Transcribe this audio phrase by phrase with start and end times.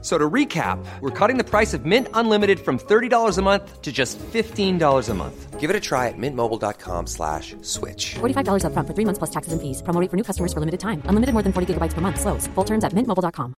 [0.00, 3.90] So to recap, we're cutting the price of Mint Unlimited from $30 a month to
[3.90, 5.58] just $15 a month.
[5.58, 8.14] Give it a try at mintmobile.com slash switch.
[8.20, 9.82] $45 upfront for three months plus taxes and fees.
[9.82, 11.02] Promo rate for new customers for limited time.
[11.06, 12.20] Unlimited more than 40 gigabytes per month.
[12.20, 12.46] Slows.
[12.54, 13.54] Full terms at mintmobile.com.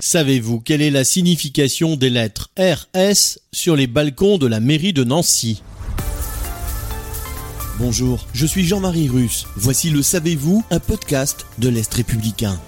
[0.00, 5.02] Savez-vous quelle est la signification des lettres RS sur les balcons de la mairie de
[5.02, 5.62] Nancy?
[7.78, 9.46] Bonjour, je suis Jean-Marie Russe.
[9.54, 12.58] Voici le Savez-vous, un podcast de l'Est républicain.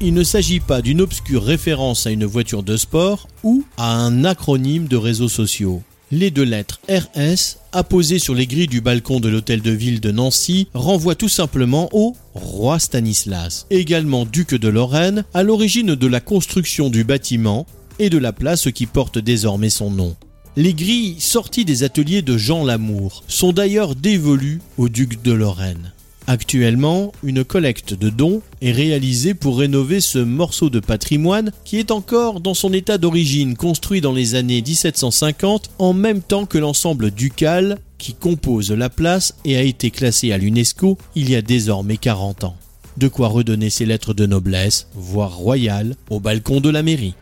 [0.00, 4.24] Il ne s'agit pas d'une obscure référence à une voiture de sport ou à un
[4.24, 5.82] acronyme de réseaux sociaux.
[6.10, 10.10] Les deux lettres RS, apposées sur les grilles du balcon de l'hôtel de ville de
[10.10, 16.20] Nancy, renvoient tout simplement au roi Stanislas, également duc de Lorraine, à l'origine de la
[16.20, 17.66] construction du bâtiment
[17.98, 20.16] et de la place qui porte désormais son nom.
[20.54, 25.92] Les grilles sorties des ateliers de Jean Lamour sont d'ailleurs dévolues au duc de Lorraine.
[26.26, 31.90] Actuellement, une collecte de dons est réalisée pour rénover ce morceau de patrimoine qui est
[31.90, 37.10] encore dans son état d'origine construit dans les années 1750 en même temps que l'ensemble
[37.10, 41.96] ducal qui compose la place et a été classé à l'UNESCO il y a désormais
[41.96, 42.56] 40 ans.
[42.98, 47.14] De quoi redonner ses lettres de noblesse, voire royales, au balcon de la mairie.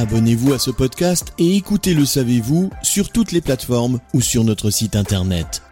[0.00, 4.70] Abonnez-vous à ce podcast et écoutez Le Savez-vous sur toutes les plateformes ou sur notre
[4.70, 5.62] site internet.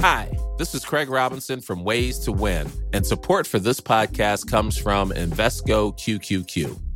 [0.00, 4.76] Hi, this is Craig Robinson from Ways to Win, and support for this podcast comes
[4.76, 6.91] from Invesco QQQ.